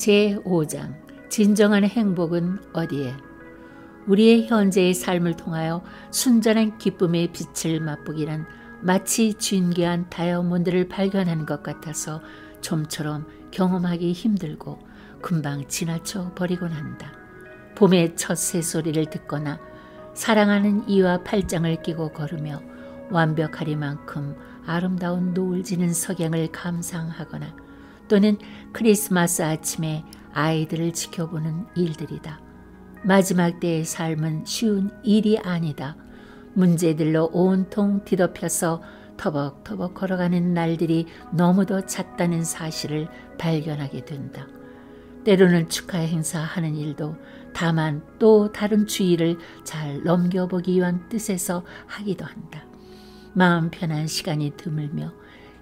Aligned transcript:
제5장 0.00 0.94
진정한 1.28 1.84
행복은 1.84 2.58
어디에? 2.72 3.14
우리의 4.06 4.46
현재의 4.46 4.94
삶을 4.94 5.36
통하여 5.36 5.84
순전한 6.10 6.78
기쁨의 6.78 7.32
빛을 7.32 7.80
맛보기란 7.80 8.46
마치 8.80 9.34
진귀한 9.34 10.08
다이아몬드를 10.08 10.88
발견하는 10.88 11.44
것 11.44 11.62
같아서 11.62 12.22
좀처럼 12.62 13.26
경험하기 13.50 14.12
힘들고 14.12 14.78
금방 15.20 15.68
지나쳐 15.68 16.32
버리곤 16.34 16.72
한다. 16.72 17.12
봄의 17.74 18.16
첫 18.16 18.36
새소리를 18.36 19.04
듣거나 19.10 19.60
사랑하는 20.14 20.88
이와 20.88 21.22
팔짱을 21.24 21.82
끼고 21.82 22.12
걸으며 22.12 22.62
완벽하리만큼 23.10 24.34
아름다운 24.64 25.34
노을 25.34 25.62
지는 25.62 25.92
석양을 25.92 26.52
감상하거나 26.52 27.69
또는 28.10 28.36
크리스마스 28.72 29.40
아침에 29.40 30.04
아이들을 30.32 30.92
지켜보는 30.92 31.66
일들이다. 31.76 32.40
마지막 33.04 33.60
때의 33.60 33.84
삶은 33.84 34.44
쉬운 34.44 34.90
일이 35.04 35.38
아니다. 35.38 35.96
문제들로 36.54 37.30
온통 37.32 38.04
뒤덮여서 38.04 38.82
터벅터벅 39.16 39.94
걸어가는 39.94 40.52
날들이 40.52 41.06
너무도 41.32 41.86
잦다는 41.86 42.42
사실을 42.42 43.08
발견하게 43.38 44.04
된다. 44.04 44.48
때로는 45.22 45.68
축하 45.68 45.98
행사하는 45.98 46.74
일도 46.74 47.14
다만 47.54 48.02
또 48.18 48.50
다른 48.50 48.88
주의를 48.88 49.38
잘 49.62 50.02
넘겨보기 50.02 50.74
위한 50.74 51.08
뜻에서 51.08 51.64
하기도 51.86 52.24
한다. 52.24 52.64
마음 53.34 53.70
편한 53.70 54.08
시간이 54.08 54.54
드물며 54.56 55.12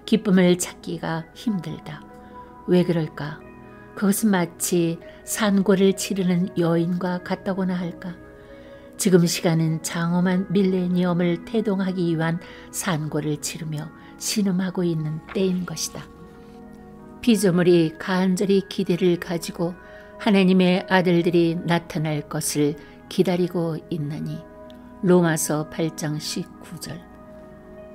기쁨을 0.05 0.57
찾기가 0.57 1.27
힘들다. 1.35 2.08
왜 2.69 2.83
그럴까? 2.83 3.39
그것은 3.95 4.29
마치 4.29 4.99
산고를 5.23 5.93
치르는 5.93 6.57
여인과 6.57 7.23
같다고나 7.23 7.73
할까? 7.73 8.15
지금 8.95 9.25
시간은 9.25 9.81
장엄한 9.81 10.47
밀레니엄을 10.51 11.45
태동하기 11.45 12.15
위한 12.15 12.39
산고를 12.71 13.37
치르며 13.41 13.89
신음하고 14.19 14.83
있는 14.83 15.19
때인 15.33 15.65
것이다. 15.65 16.03
피조물이 17.21 17.95
간절히 17.97 18.61
기대를 18.69 19.19
가지고 19.19 19.73
하나님의 20.19 20.85
아들들이 20.89 21.57
나타날 21.65 22.29
것을 22.29 22.75
기다리고 23.09 23.77
있나니 23.89 24.43
로마서 25.01 25.71
8장 25.71 26.17
19절 26.17 26.99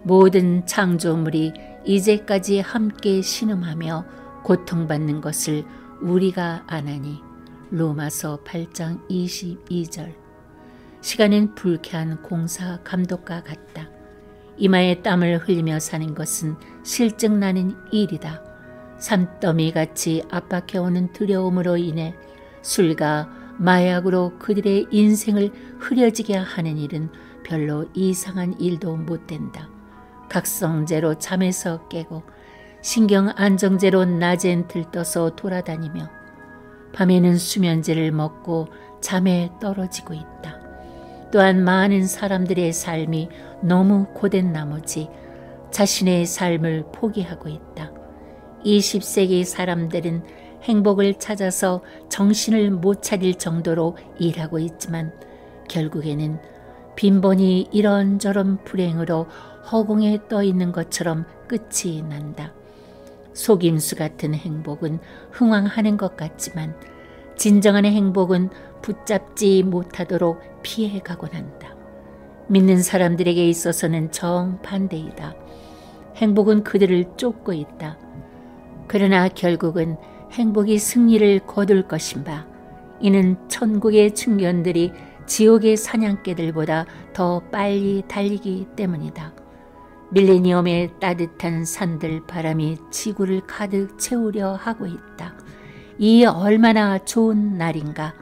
모든 0.02 0.66
창조물이 0.66 1.52
이제까지 1.84 2.58
함께 2.60 3.22
신음하며 3.22 4.23
고통받는 4.44 5.20
것을 5.20 5.64
우리가 6.00 6.64
아나니 6.66 7.20
로마서 7.70 8.40
8장 8.44 9.08
22절 9.08 10.14
시간은 11.00 11.54
불쾌한 11.54 12.22
공사 12.22 12.80
감독과 12.82 13.42
같다. 13.42 13.88
이마에 14.56 15.02
땀을 15.02 15.38
흘리며 15.38 15.80
사는 15.80 16.14
것은 16.14 16.56
실증나는 16.84 17.74
일이다. 17.90 18.42
산더미같이 18.98 20.22
압박해오는 20.30 21.12
두려움으로 21.12 21.76
인해 21.76 22.14
술과 22.62 23.56
마약으로 23.58 24.38
그들의 24.38 24.86
인생을 24.90 25.50
흐려지게 25.78 26.36
하는 26.36 26.78
일은 26.78 27.10
별로 27.44 27.86
이상한 27.94 28.58
일도 28.60 28.96
못 28.96 29.26
된다. 29.26 29.68
각성제로 30.28 31.18
잠에서 31.18 31.86
깨고 31.88 32.22
신경 32.84 33.30
안정제로 33.34 34.04
낮엔 34.04 34.68
들떠서 34.68 35.36
돌아다니며 35.36 36.10
밤에는 36.92 37.38
수면제를 37.38 38.12
먹고 38.12 38.68
잠에 39.00 39.50
떨어지고 39.58 40.12
있다. 40.12 40.60
또한 41.32 41.64
많은 41.64 42.06
사람들의 42.06 42.74
삶이 42.74 43.30
너무 43.62 44.04
고된 44.12 44.52
나머지 44.52 45.08
자신의 45.70 46.26
삶을 46.26 46.84
포기하고 46.92 47.48
있다. 47.48 47.90
20세기 48.66 49.44
사람들은 49.44 50.22
행복을 50.64 51.14
찾아서 51.14 51.82
정신을 52.10 52.70
못 52.70 53.02
차릴 53.02 53.36
정도로 53.36 53.96
일하고 54.18 54.58
있지만 54.58 55.10
결국에는 55.70 56.38
빈번히 56.96 57.66
이런저런 57.72 58.62
불행으로 58.62 59.26
허공에 59.72 60.28
떠 60.28 60.42
있는 60.42 60.70
것처럼 60.70 61.24
끝이 61.48 62.02
난다. 62.02 62.52
속임수 63.34 63.96
같은 63.96 64.34
행복은 64.34 64.98
흥황하는 65.30 65.96
것 65.96 66.16
같지만 66.16 66.74
진정한 67.36 67.84
행복은 67.84 68.50
붙잡지 68.80 69.62
못하도록 69.62 70.40
피해가곤 70.62 71.30
한다. 71.32 71.74
믿는 72.48 72.82
사람들에게 72.82 73.48
있어서는 73.48 74.12
정반대이다. 74.12 75.34
행복은 76.16 76.62
그들을 76.64 77.16
쫓고 77.16 77.52
있다. 77.52 77.98
그러나 78.86 79.28
결국은 79.28 79.96
행복이 80.32 80.78
승리를 80.78 81.40
거둘 81.46 81.88
것인바 81.88 82.46
이는 83.00 83.36
천국의 83.48 84.14
충견들이 84.14 84.92
지옥의 85.26 85.76
사냥개들보다 85.76 86.86
더 87.12 87.40
빨리 87.50 88.02
달리기 88.06 88.68
때문이다. 88.76 89.43
밀레니엄의 90.14 90.92
따뜻한 91.00 91.64
산들 91.64 92.22
바람이 92.28 92.78
지구를 92.92 93.40
가득 93.48 93.98
채우려 93.98 94.54
하고 94.54 94.86
있다. 94.86 95.34
이 95.98 96.24
얼마나 96.24 96.98
좋은 96.98 97.58
날인가. 97.58 98.14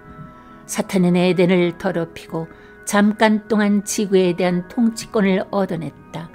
사탄은 0.65 1.17
에덴을 1.17 1.77
더럽히고 1.77 2.49
잠깐 2.87 3.47
동안 3.47 3.85
지구에 3.85 4.37
대한 4.37 4.67
통치권을 4.69 5.45
얻어냈다. 5.51 6.31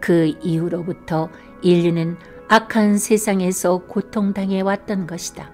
그 0.00 0.34
이후로부터 0.42 1.28
인류는 1.60 2.16
악한 2.48 2.96
세상에서 2.96 3.82
고통당해 3.86 4.62
왔던 4.62 5.06
것이다. 5.06 5.52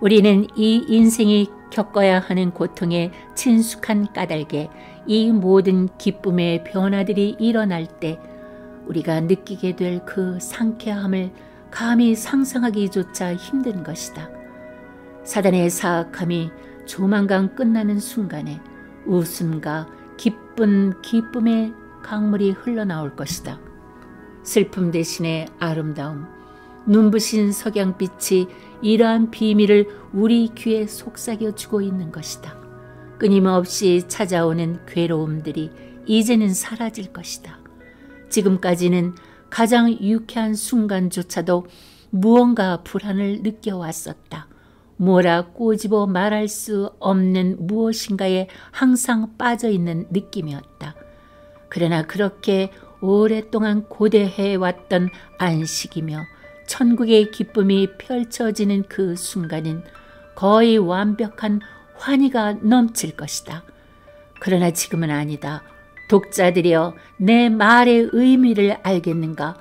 우리는 0.00 0.46
이 0.54 0.84
인생이 0.88 1.50
겪어야 1.72 2.20
하는 2.20 2.52
고통에 2.52 3.10
친숙한 3.34 4.12
까닭에 4.12 4.70
이 5.06 5.32
모든 5.32 5.88
기쁨의 5.98 6.64
변화들이 6.64 7.36
일어날 7.40 7.86
때 7.98 8.20
우리가 8.90 9.20
느끼게 9.20 9.76
될 9.76 10.04
그 10.04 10.38
상쾌함을 10.40 11.30
감히 11.70 12.16
상상하기조차 12.16 13.36
힘든 13.36 13.84
것이다. 13.84 14.28
사단의 15.24 15.70
사악함이 15.70 16.50
조만간 16.86 17.54
끝나는 17.54 18.00
순간에 18.00 18.60
웃음과 19.06 19.86
기쁜 20.16 21.00
기쁨의 21.02 21.72
강물이 22.02 22.50
흘러나올 22.50 23.14
것이다. 23.14 23.60
슬픔 24.42 24.90
대신에 24.90 25.46
아름다움, 25.60 26.26
눈부신 26.86 27.52
석양빛이 27.52 28.48
이러한 28.82 29.30
비밀을 29.30 29.86
우리 30.12 30.48
귀에 30.56 30.86
속삭여 30.86 31.54
주고 31.54 31.80
있는 31.82 32.10
것이다. 32.10 32.58
끊임없이 33.18 34.02
찾아오는 34.08 34.84
괴로움들이 34.86 35.70
이제는 36.06 36.52
사라질 36.54 37.12
것이다. 37.12 37.59
지금까지는 38.30 39.14
가장 39.50 39.90
유쾌한 40.00 40.54
순간조차도 40.54 41.66
무언가 42.10 42.82
불안을 42.82 43.42
느껴왔었다. 43.42 44.48
뭐라 44.96 45.46
꼬집어 45.46 46.06
말할 46.06 46.48
수 46.48 46.92
없는 46.98 47.66
무엇인가에 47.66 48.48
항상 48.70 49.36
빠져 49.38 49.70
있는 49.70 50.06
느낌이었다. 50.10 50.94
그러나 51.68 52.06
그렇게 52.06 52.70
오랫동안 53.00 53.84
고대해 53.88 54.56
왔던 54.56 55.08
안식이며 55.38 56.24
천국의 56.66 57.30
기쁨이 57.30 57.88
펼쳐지는 57.96 58.84
그 58.88 59.16
순간은 59.16 59.82
거의 60.34 60.78
완벽한 60.78 61.60
환희가 61.96 62.58
넘칠 62.62 63.16
것이다. 63.16 63.64
그러나 64.38 64.70
지금은 64.70 65.10
아니다. 65.10 65.62
독자들이여 66.10 66.96
내 67.18 67.48
말의 67.48 68.10
의미를 68.12 68.76
알겠는가? 68.82 69.56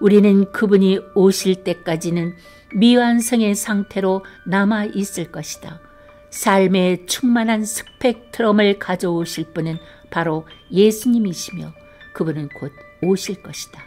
우리는 0.00 0.52
그분이 0.52 1.00
오실 1.14 1.64
때까지는 1.64 2.34
미완성의 2.74 3.54
상태로 3.54 4.22
남아 4.44 4.84
있을 4.86 5.32
것이다. 5.32 5.80
삶의 6.28 7.06
충만한 7.06 7.64
스펙트럼을 7.64 8.78
가져오실 8.78 9.54
분은 9.54 9.78
바로 10.10 10.46
예수님이시며 10.70 11.72
그분은 12.12 12.50
곧 12.50 12.72
오실 13.00 13.42
것이다. 13.42 13.80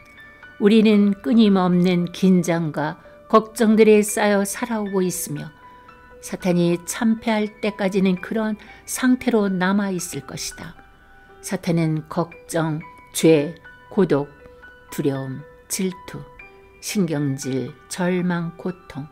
우리는 0.59 1.13
끊임없는 1.21 2.13
긴장과 2.13 2.99
걱정들에 3.29 4.01
쌓여 4.01 4.43
살아오고 4.43 5.03
있으며 5.03 5.51
사탄이 6.21 6.79
참패할 6.87 7.61
때까지는 7.61 8.21
그런 8.21 8.57
상태로 8.85 9.49
남아 9.49 9.91
있을 9.91 10.21
것이다. 10.21 10.87
사탄은 11.47 12.09
걱정, 12.09 12.81
죄, 13.13 13.55
고독, 13.89 14.27
두려움, 14.91 15.39
질투, 15.69 16.19
신경질, 16.81 17.71
절망, 17.88 18.57
고통, 18.57 19.07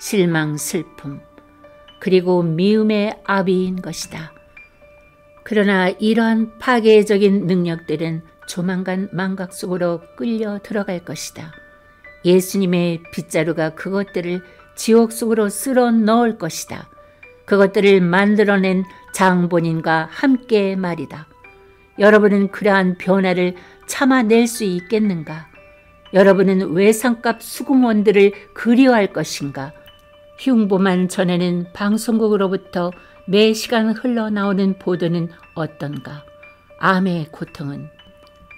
실망, 0.00 0.56
슬픔, 0.56 1.20
그리고 2.00 2.42
미움의 2.42 3.20
아비인 3.24 3.80
것이다. 3.80 4.32
그러나 5.44 5.88
이러한 5.88 6.58
파괴적인 6.58 7.46
능력들은 7.46 8.24
조만간 8.48 9.08
망각 9.12 9.52
속으로 9.52 10.00
끌려 10.16 10.58
들어갈 10.64 11.04
것이다. 11.04 11.52
예수님의 12.24 13.04
빗자루가 13.12 13.76
그것들을 13.76 14.42
지옥 14.74 15.12
속으로 15.12 15.48
쓸어 15.48 15.92
넣을 15.92 16.38
것이다. 16.38 16.88
그것들을 17.46 18.00
만들어낸 18.00 18.82
장본인과 19.14 20.08
함께 20.10 20.74
말이다. 20.74 21.28
여러분은 21.98 22.50
그러한 22.50 22.96
변화를 22.98 23.54
참아낼 23.86 24.46
수 24.46 24.64
있겠는가? 24.64 25.48
여러분은 26.14 26.72
외상값 26.72 27.42
수공원들을 27.42 28.32
그리워할 28.54 29.12
것인가? 29.12 29.72
흉보만 30.38 31.08
전에는 31.08 31.68
방송국으로부터 31.72 32.90
매 33.26 33.52
시간 33.52 33.92
흘러나오는 33.92 34.78
보도는 34.78 35.28
어떤가? 35.54 36.24
암의 36.78 37.28
고통은 37.30 37.88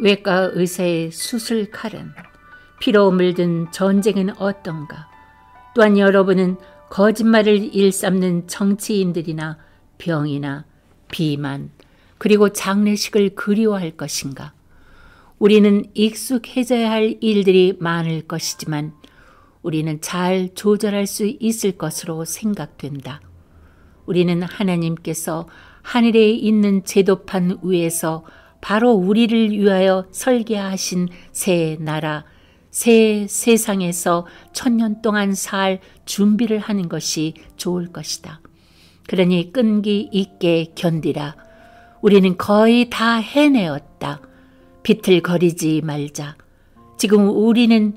외과 0.00 0.50
의사의 0.52 1.10
수술 1.10 1.70
칼은 1.70 2.12
피로 2.80 3.10
물든 3.10 3.70
전쟁은 3.70 4.38
어떤가? 4.38 5.08
또한 5.74 5.98
여러분은 5.98 6.56
거짓말을 6.90 7.74
일삼는 7.74 8.46
정치인들이나 8.46 9.58
병이나 9.98 10.64
비만 11.10 11.70
그리고 12.24 12.48
장례식을 12.48 13.34
그리워할 13.34 13.98
것인가? 13.98 14.54
우리는 15.38 15.84
익숙해져야 15.92 16.90
할 16.90 17.18
일들이 17.20 17.76
많을 17.78 18.22
것이지만 18.22 18.94
우리는 19.60 20.00
잘 20.00 20.48
조절할 20.54 21.06
수 21.06 21.26
있을 21.26 21.72
것으로 21.72 22.24
생각된다. 22.24 23.20
우리는 24.06 24.42
하나님께서 24.42 25.46
하늘에 25.82 26.30
있는 26.30 26.82
제도판 26.86 27.58
위에서 27.62 28.24
바로 28.62 28.92
우리를 28.92 29.50
위하여 29.50 30.06
설계하신 30.10 31.10
새 31.30 31.76
나라, 31.78 32.24
새 32.70 33.26
세상에서 33.28 34.26
천년 34.54 35.02
동안 35.02 35.34
살 35.34 35.82
준비를 36.06 36.58
하는 36.58 36.88
것이 36.88 37.34
좋을 37.58 37.92
것이다. 37.92 38.40
그러니 39.08 39.52
끈기 39.52 40.08
있게 40.10 40.72
견디라. 40.74 41.43
우리는 42.04 42.36
거의 42.36 42.90
다 42.90 43.14
해내었다. 43.14 44.20
비틀거리지 44.82 45.80
말자. 45.82 46.36
지금 46.98 47.30
우리는 47.30 47.96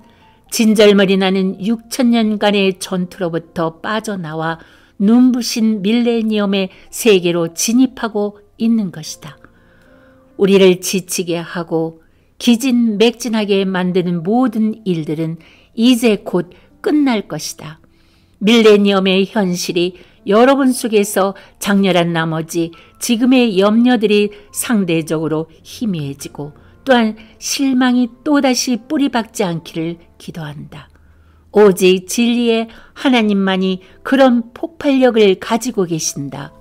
진절머리 0.50 1.18
나는 1.18 1.58
6천년간의 1.58 2.80
전투로부터 2.80 3.82
빠져나와 3.82 4.60
눈부신 4.98 5.82
밀레니엄의 5.82 6.70
세계로 6.90 7.54
진입하고 7.54 8.40
있는 8.58 8.94
것이다. 8.94 9.38
우리를 10.38 10.80
지치게 10.80 11.36
하고 11.36 12.02
기진맥진하게 12.38 13.66
만드는 13.66 14.24
모든 14.24 14.86
일들은 14.86 15.36
이제 15.74 16.16
곧 16.24 16.52
끝날 16.80 17.28
것이다. 17.28 17.82
밀레니엄의 18.38 19.26
현실이 19.26 19.96
여러분 20.28 20.72
속에서 20.72 21.36
장렬한 21.60 22.12
나머지 22.12 22.72
지금의 23.00 23.60
염려들이 23.60 24.32
상대적으로 24.52 25.50
희미해지고 25.64 26.54
또한 26.84 27.16
실망이 27.40 28.10
또다시 28.24 28.78
뿌리박지 28.88 29.44
않기를 29.44 29.98
기도한다. 30.18 30.90
오직 31.52 32.08
진리의 32.08 32.68
하나님만이 32.94 33.82
그런 34.04 34.54
폭발력을 34.54 35.40
가지고 35.40 35.86
계신다. 35.86 36.54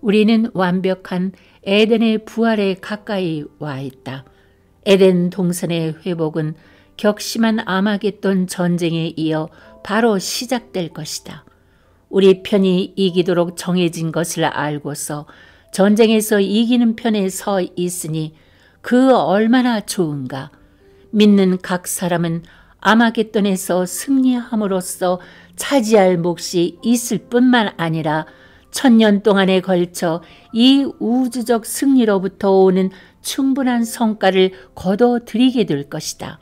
우리는 0.00 0.50
완벽한 0.54 1.32
에덴의 1.64 2.26
부활에 2.26 2.74
가까이 2.74 3.44
와 3.58 3.80
있다. 3.80 4.24
에덴 4.84 5.30
동산의 5.30 5.96
회복은 6.06 6.54
격심한 6.96 7.58
아마겟돈 7.66 8.46
전쟁에 8.46 9.12
이어 9.16 9.48
바로 9.82 10.18
시작될 10.18 10.90
것이다. 10.90 11.45
우리 12.16 12.42
편이 12.42 12.94
이기도록 12.96 13.58
정해진 13.58 14.10
것을 14.10 14.46
알고서 14.46 15.26
전쟁에서 15.70 16.40
이기는 16.40 16.96
편에 16.96 17.28
서 17.28 17.60
있으니 17.60 18.32
그 18.80 19.14
얼마나 19.14 19.82
좋은가. 19.82 20.50
믿는 21.10 21.58
각 21.58 21.86
사람은 21.86 22.44
아마겟돈에서 22.80 23.84
승리함으로써 23.84 25.20
차지할 25.56 26.16
몫이 26.16 26.78
있을 26.82 27.18
뿐만 27.18 27.74
아니라 27.76 28.24
천년 28.70 29.22
동안에 29.22 29.60
걸쳐 29.60 30.22
이 30.54 30.90
우주적 30.98 31.66
승리로부터 31.66 32.50
오는 32.50 32.88
충분한 33.20 33.84
성과를 33.84 34.52
거둬들이게 34.74 35.64
될 35.64 35.90
것이다. 35.90 36.38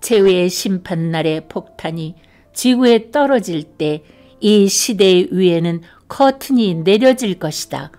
최후의 0.00 0.48
심판날의 0.48 1.48
폭탄이 1.48 2.14
지구에 2.54 3.10
떨어질 3.10 3.62
때 3.62 4.02
이 4.40 4.68
시대 4.68 5.26
위에는 5.30 5.82
커튼이 6.08 6.74
내려질 6.76 7.38
것이다. 7.38 7.90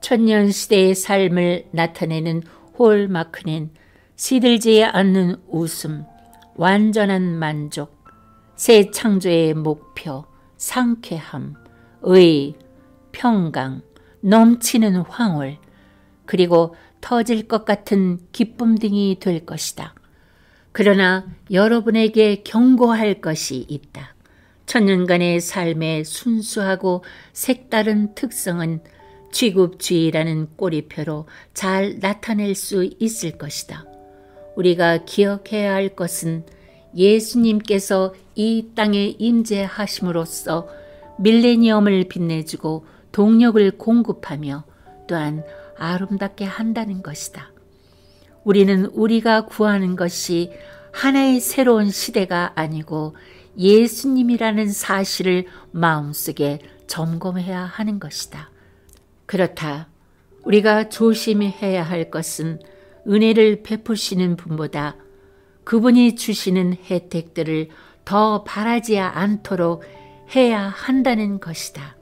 천년 0.00 0.50
시대의 0.50 0.94
삶을 0.94 1.66
나타내는 1.72 2.42
홀마크는 2.78 3.70
시들지 4.16 4.84
않는 4.84 5.36
웃음, 5.48 6.04
완전한 6.54 7.22
만족, 7.38 8.04
새 8.56 8.90
창조의 8.90 9.54
목표, 9.54 10.24
상쾌함, 10.56 11.54
의, 12.02 12.54
평강, 13.10 13.82
넘치는 14.20 14.96
황홀, 15.02 15.58
그리고 16.24 16.74
터질 17.00 17.48
것 17.48 17.64
같은 17.64 18.18
기쁨 18.30 18.76
등이 18.76 19.18
될 19.20 19.44
것이다. 19.44 19.94
그러나 20.70 21.26
여러분에게 21.50 22.42
경고할 22.44 23.20
것이 23.20 23.66
있다. 23.68 24.14
천년간의 24.66 25.40
삶의 25.40 26.04
순수하고 26.04 27.04
색다른 27.32 28.14
특성은 28.14 28.80
취급주의라는 29.32 30.48
꼬리표로 30.56 31.26
잘 31.54 31.98
나타낼 32.00 32.54
수 32.54 32.88
있을 32.98 33.32
것이다. 33.38 33.86
우리가 34.56 35.04
기억해야 35.04 35.72
할 35.72 35.88
것은 35.90 36.44
예수님께서 36.94 38.14
이 38.34 38.68
땅에 38.74 39.14
임재하심으로써 39.18 40.68
밀레니엄을 41.18 42.04
빛내주고 42.08 42.84
동력을 43.12 43.70
공급하며 43.78 44.64
또한 45.06 45.44
아름답게 45.78 46.44
한다는 46.44 47.02
것이다. 47.02 47.50
우리는 48.44 48.86
우리가 48.86 49.46
구하는 49.46 49.96
것이 49.96 50.52
하나의 50.92 51.40
새로운 51.40 51.90
시대가 51.90 52.52
아니고 52.54 53.14
예수님이라는 53.56 54.68
사실을 54.68 55.46
마음속에 55.70 56.60
점검해야 56.86 57.60
하는 57.60 57.98
것이다. 57.98 58.50
그렇다. 59.26 59.88
우리가 60.44 60.88
조심해야 60.88 61.82
할 61.82 62.10
것은 62.10 62.60
은혜를 63.06 63.62
베푸시는 63.62 64.36
분보다 64.36 64.96
그분이 65.64 66.16
주시는 66.16 66.76
혜택들을 66.90 67.68
더 68.04 68.42
바라지 68.44 68.98
않도록 68.98 69.84
해야 70.34 70.60
한다는 70.60 71.38
것이다. 71.40 71.96